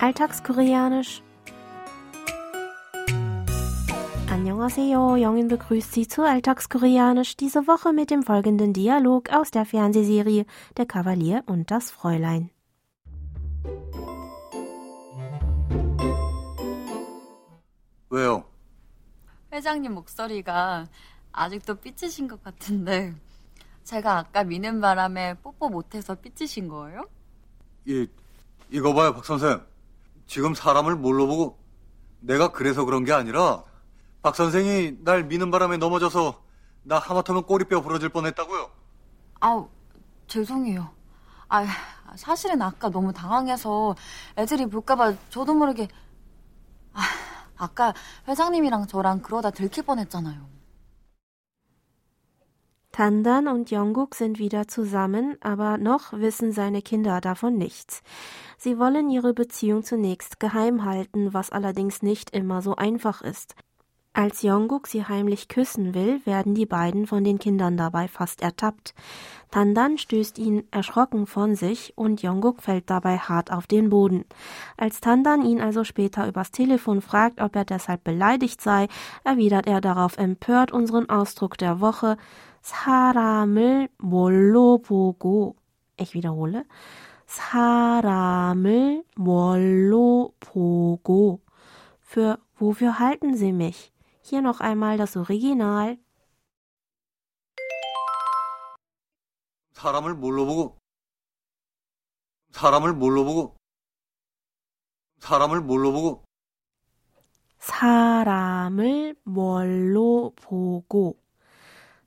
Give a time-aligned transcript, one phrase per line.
[0.00, 1.22] Alltagskoreanisch.
[4.30, 10.46] Annyeonghaseyo, Jongin begrüßt Sie zu Alltagskoreanisch diese Woche mit dem folgenden Dialog aus der Fernsehserie
[10.76, 12.50] Der Kavalier und das Fräulein.
[18.10, 18.44] 왜요?
[19.52, 20.86] 회장님 목소리가
[21.32, 23.14] 아직도 삐치신 것 같은데
[23.84, 27.04] 제가 아까 미는 바람에 뽀뽀 못해서 삐치신 거예요?
[27.86, 28.06] 이,
[28.70, 29.64] 이거 봐요, 박 선생.
[30.27, 31.57] 지금 사람을 뭘로 보고
[32.19, 33.63] 내가 그래서 그런 게 아니라
[34.21, 36.41] 박 선생이 날 미는 바람에 넘어져서
[36.83, 38.69] 나 하마터면 꼬리뼈 부러질 뻔했다고요.
[39.39, 39.69] 아우
[40.27, 40.89] 죄송해요.
[41.49, 41.65] 아
[42.15, 43.95] 사실은 아까 너무 당황해서
[44.37, 45.87] 애들이 볼까봐 저도 모르게
[46.93, 47.01] 아,
[47.57, 47.93] 아까
[48.27, 50.56] 회장님이랑 저랑 그러다 들킬 뻔했잖아요.
[52.97, 58.01] Tandan und Jungkook sind wieder zusammen, aber noch wissen seine Kinder davon nichts.
[58.57, 63.53] Sie wollen ihre Beziehung zunächst geheim halten, was allerdings nicht immer so einfach ist.
[64.13, 68.95] Als Jungkook sie heimlich küssen will, werden die beiden von den Kindern dabei fast ertappt.
[69.51, 74.25] Tandan stößt ihn erschrocken von sich und Jungkook fällt dabei hart auf den Boden.
[74.75, 78.87] Als Tandan ihn also später übers Telefon fragt, ob er deshalb beleidigt sei,
[79.23, 82.17] erwidert er darauf empört unseren Ausdruck der Woche
[82.67, 85.55] 사람을 뭘로 보고
[85.97, 86.65] ich wiederhole
[87.25, 91.39] 사람을 뭘로 보고
[92.01, 93.93] für wofür halten Sie mich?
[94.21, 95.97] Hier noch einmal das Original.
[99.71, 100.77] 사람을 뭘로 보고
[102.51, 103.55] 사람을 뭘로 보고
[105.19, 106.25] 사람을 뭘로 보고
[107.59, 111.17] 사람을 뭘로 보고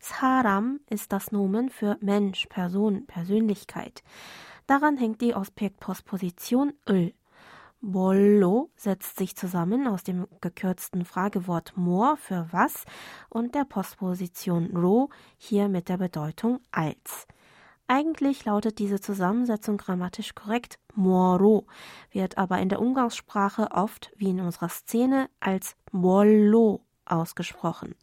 [0.01, 4.03] Saram ist das Nomen für Mensch, Person, Persönlichkeit.
[4.67, 7.13] Daran hängt die Objektpostposition 을.
[7.83, 12.85] Bollo setzt sich zusammen aus dem gekürzten Fragewort more für was
[13.29, 17.27] und der Postposition ro hier mit der Bedeutung als.
[17.87, 21.67] Eigentlich lautet diese Zusammensetzung grammatisch korrekt moro,
[22.11, 27.95] wird aber in der Umgangssprache oft, wie in unserer Szene, als bollo ausgesprochen.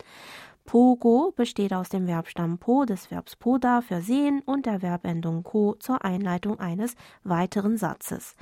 [0.66, 5.74] Pogo besteht aus dem Verbstamm po des Verbs poda für sehen und der Verbendung ko
[5.78, 6.94] zur Einleitung eines
[7.24, 8.36] weiteren Satzes.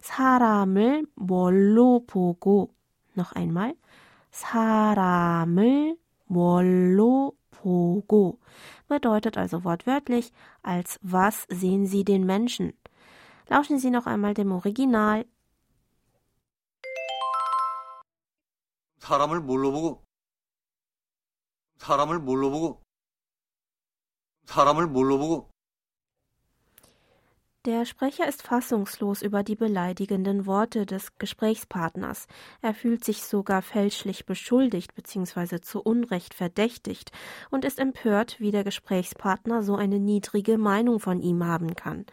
[0.00, 2.68] 사람을 뭘로 보고
[3.14, 3.74] noch einmal
[4.30, 8.38] 사람을 뭘로 보고
[8.88, 10.32] bedeutet also wortwörtlich
[10.62, 12.74] als was sehen Sie den Menschen.
[13.48, 15.24] Lauschen Sie noch einmal dem Original.
[19.00, 20.02] 사람을 뭘로 보고
[21.78, 22.82] 사람을 뭘로 보고
[24.44, 25.52] 사람을 뭘로 보고
[27.64, 32.26] Der Sprecher ist fassungslos über die beleidigenden Worte des Gesprächspartners.
[32.60, 35.60] Er fühlt sich sogar fälschlich beschuldigt bzw.
[35.60, 37.12] zu Unrecht verdächtigt
[37.50, 42.04] und ist empört, wie der Gesprächspartner so eine niedrige Meinung von ihm haben kann.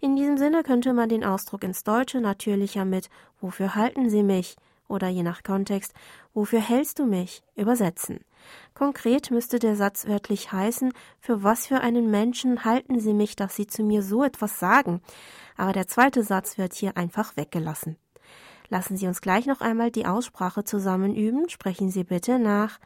[0.00, 3.08] In diesem Sinne könnte man den Ausdruck ins Deutsche natürlicher mit
[3.40, 4.56] Wofür halten Sie mich?
[4.88, 5.94] oder je nach Kontext
[6.34, 7.42] Wofür hältst du mich?
[7.56, 8.20] übersetzen.
[8.74, 13.54] Konkret müsste der Satz wörtlich heißen, für was für einen Menschen halten Sie mich, dass
[13.54, 15.00] Sie zu mir so etwas sagen?
[15.56, 17.96] Aber der zweite Satz wird hier einfach weggelassen.
[18.68, 21.48] Lassen Sie uns gleich noch einmal die Aussprache zusammen üben.
[21.50, 22.80] Sprechen Sie bitte nach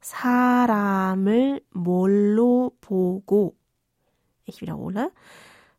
[0.00, 3.54] 사람을 뭘로 보고.
[4.46, 5.10] Ich wiederhole.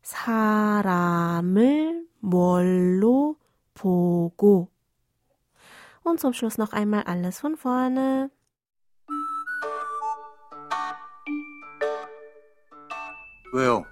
[0.02, 3.36] 사람을 뭘로
[3.74, 4.68] 보고.
[6.03, 8.29] Und zum Schluss noch einmal alles von vorne.
[13.53, 13.85] 왜요?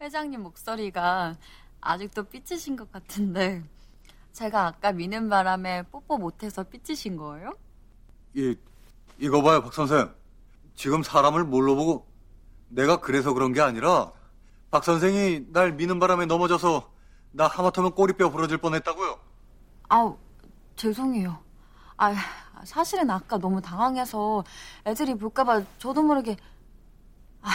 [0.00, 1.34] 회장님 목소리가
[1.80, 3.64] 아직도 삐치신 것 같은데
[4.32, 7.52] 제가 아까 미는 바람에 뽀뽀 못해서 삐치신 거예요?
[8.34, 8.54] 이,
[9.18, 10.14] 이거 봐요, 박 선생.
[10.74, 12.06] 지금 사람을 뭘로 보고
[12.68, 14.12] 내가 그래서 그런 게 아니라
[14.70, 16.90] 박 선생이 날 미는 바람에 넘어져서
[17.32, 19.18] 나 하마터면 꼬리뼈 부러질 뻔했다고요.
[19.88, 20.18] 아우
[20.80, 21.38] 죄송해요.
[21.98, 22.14] 아
[22.64, 24.44] 사실은 아까 너무 당황해서
[24.86, 26.36] 애들이 볼까봐 저도 모르게
[27.42, 27.50] 아,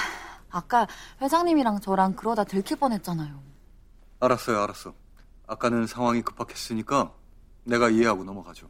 [0.52, 0.86] 아까
[1.22, 3.42] 회장님이랑 저랑 그러다 들킬 뻔했잖아요.
[4.20, 4.94] 알았어요, 알았어.
[5.48, 7.12] 아까는 상황이 급박했으니까
[7.64, 8.70] 내가 이해하고 넘어가죠.